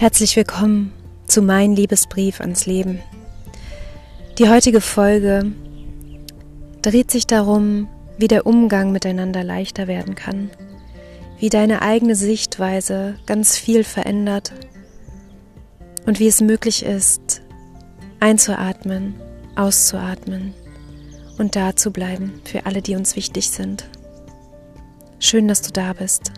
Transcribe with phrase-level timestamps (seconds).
[0.00, 0.92] Herzlich willkommen
[1.26, 3.00] zu Mein Liebesbrief ans Leben.
[4.38, 5.50] Die heutige Folge
[6.82, 10.50] dreht sich darum, wie der Umgang miteinander leichter werden kann,
[11.40, 14.52] wie deine eigene Sichtweise ganz viel verändert
[16.06, 17.42] und wie es möglich ist,
[18.20, 19.16] einzuatmen,
[19.56, 20.54] auszuatmen
[21.38, 23.88] und da zu bleiben für alle, die uns wichtig sind.
[25.18, 26.30] Schön, dass du da bist.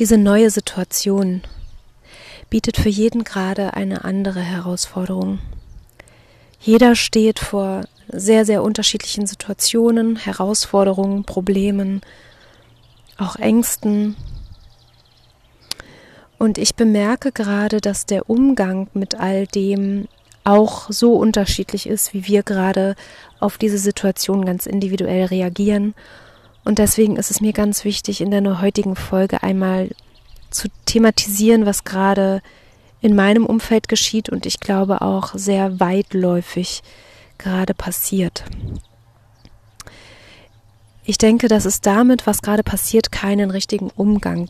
[0.00, 1.42] Diese neue Situation
[2.50, 5.38] bietet für jeden gerade eine andere Herausforderung.
[6.60, 12.00] Jeder steht vor sehr, sehr unterschiedlichen Situationen, Herausforderungen, Problemen,
[13.18, 14.16] auch Ängsten.
[16.38, 20.08] Und ich bemerke gerade, dass der Umgang mit all dem
[20.42, 22.96] auch so unterschiedlich ist, wie wir gerade
[23.38, 25.94] auf diese Situation ganz individuell reagieren
[26.64, 29.90] und deswegen ist es mir ganz wichtig, in der heutigen Folge einmal
[30.50, 32.42] zu thematisieren, was gerade
[33.00, 36.82] in meinem Umfeld geschieht und ich glaube auch sehr weitläufig
[37.36, 38.44] gerade passiert.
[41.04, 44.48] Ich denke, dass es damit, was gerade passiert, keinen richtigen Umgang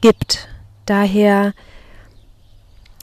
[0.00, 0.48] gibt.
[0.84, 1.54] Daher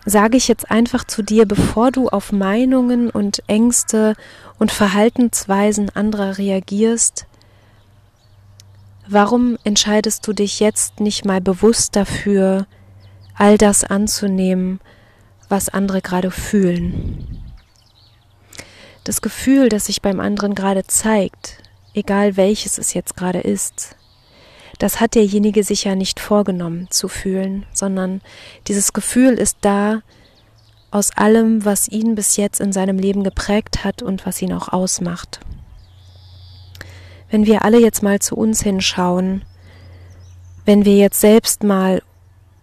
[0.05, 4.15] sage ich jetzt einfach zu dir, bevor du auf Meinungen und Ängste
[4.57, 7.25] und Verhaltensweisen anderer reagierst,
[9.11, 12.67] Warum entscheidest du dich jetzt nicht mal bewusst dafür,
[13.33, 14.79] all das anzunehmen,
[15.47, 17.41] was andere gerade fühlen?
[19.05, 21.63] Das Gefühl, das sich beim anderen gerade zeigt,
[21.95, 23.95] egal welches es jetzt gerade ist,
[24.77, 28.21] das hat derjenige sich ja nicht vorgenommen zu fühlen, sondern
[28.67, 30.03] dieses Gefühl ist da
[30.91, 34.67] aus allem, was ihn bis jetzt in seinem Leben geprägt hat und was ihn auch
[34.67, 35.39] ausmacht
[37.29, 39.43] wenn wir alle jetzt mal zu uns hinschauen,
[40.65, 42.01] wenn wir jetzt selbst mal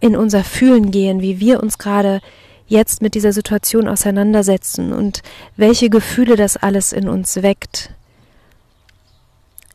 [0.00, 2.20] in unser Fühlen gehen, wie wir uns gerade
[2.68, 5.22] jetzt mit dieser Situation auseinandersetzen und
[5.56, 7.90] welche Gefühle das alles in uns weckt,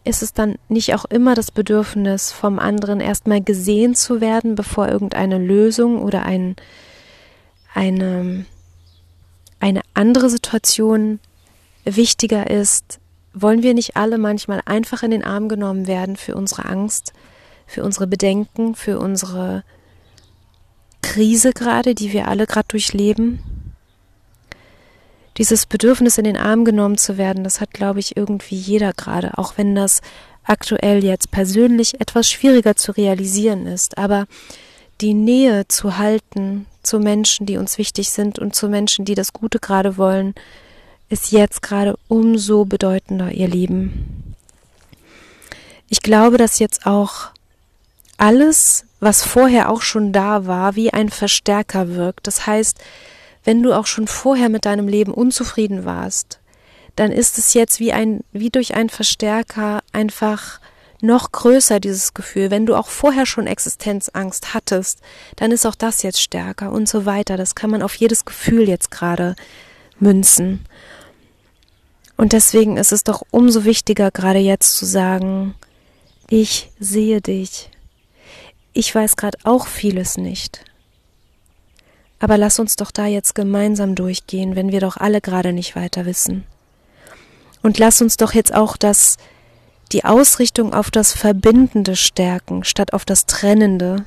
[0.04, 4.88] ist es dann nicht auch immer das Bedürfnis vom anderen erstmal gesehen zu werden, bevor
[4.88, 6.56] irgendeine Lösung oder ein,
[7.74, 8.46] eine,
[9.60, 11.20] eine andere Situation
[11.84, 13.01] wichtiger ist,
[13.34, 17.14] wollen wir nicht alle manchmal einfach in den Arm genommen werden für unsere Angst,
[17.66, 19.64] für unsere Bedenken, für unsere
[21.02, 23.40] Krise gerade, die wir alle gerade durchleben?
[25.38, 29.38] Dieses Bedürfnis in den Arm genommen zu werden, das hat, glaube ich, irgendwie jeder gerade,
[29.38, 30.02] auch wenn das
[30.44, 33.98] aktuell jetzt persönlich etwas schwieriger zu realisieren ist.
[33.98, 34.26] Aber
[35.00, 39.34] die Nähe zu halten zu Menschen, die uns wichtig sind und zu Menschen, die das
[39.34, 40.34] Gute gerade wollen,
[41.12, 44.34] ist jetzt gerade umso bedeutender, ihr Lieben.
[45.90, 47.32] Ich glaube, dass jetzt auch
[48.18, 52.28] alles, was vorher auch schon da war, wie ein Verstärker wirkt.
[52.28, 52.80] Das heißt,
[53.44, 56.40] wenn du auch schon vorher mit deinem Leben unzufrieden warst,
[56.96, 60.62] dann ist es jetzt wie ein, wie durch einen Verstärker einfach
[61.02, 62.52] noch größer, dieses Gefühl.
[62.52, 65.00] Wenn du auch vorher schon Existenzangst hattest,
[65.36, 67.36] dann ist auch das jetzt stärker und so weiter.
[67.36, 69.36] Das kann man auf jedes Gefühl jetzt gerade
[70.00, 70.66] münzen.
[72.22, 75.56] Und deswegen ist es doch umso wichtiger, gerade jetzt zu sagen,
[76.30, 77.72] ich sehe dich.
[78.74, 80.64] Ich weiß gerade auch vieles nicht.
[82.20, 86.06] Aber lass uns doch da jetzt gemeinsam durchgehen, wenn wir doch alle gerade nicht weiter
[86.06, 86.44] wissen.
[87.64, 89.18] Und lass uns doch jetzt auch das,
[89.92, 94.06] die Ausrichtung auf das Verbindende stärken, statt auf das Trennende.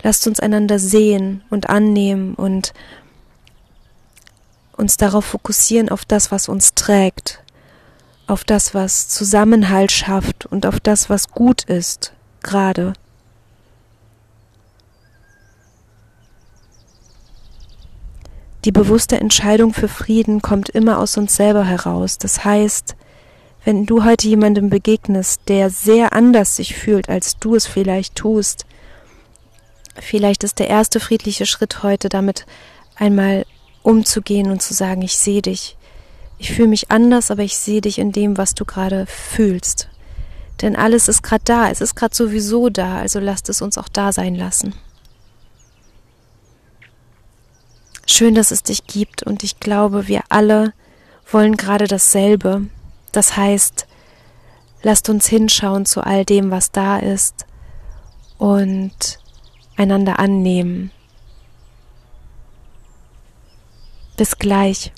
[0.00, 2.72] Lasst uns einander sehen und annehmen und
[4.76, 7.42] uns darauf fokussieren, auf das, was uns trägt,
[8.26, 12.92] auf das, was Zusammenhalt schafft und auf das, was gut ist, gerade.
[18.64, 22.18] Die bewusste Entscheidung für Frieden kommt immer aus uns selber heraus.
[22.18, 22.96] Das heißt,
[23.64, 28.66] wenn du heute jemandem begegnest, der sehr anders sich fühlt, als du es vielleicht tust,
[30.00, 32.44] vielleicht ist der erste friedliche Schritt heute damit
[32.96, 33.46] einmal
[33.86, 35.76] umzugehen und zu sagen, ich sehe dich.
[36.38, 39.88] Ich fühle mich anders, aber ich sehe dich in dem, was du gerade fühlst.
[40.60, 43.88] Denn alles ist gerade da, es ist gerade sowieso da, also lasst es uns auch
[43.88, 44.74] da sein lassen.
[48.06, 50.72] Schön, dass es dich gibt und ich glaube, wir alle
[51.30, 52.66] wollen gerade dasselbe.
[53.12, 53.86] Das heißt,
[54.82, 57.46] lasst uns hinschauen zu all dem, was da ist
[58.38, 59.20] und
[59.76, 60.90] einander annehmen
[64.16, 64.92] Bis gleich.